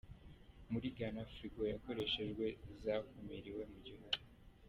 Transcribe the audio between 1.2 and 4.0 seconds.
Firigo zakoreshejwe zakumiriwe mu